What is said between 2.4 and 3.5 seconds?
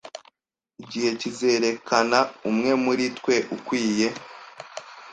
umwe muri twe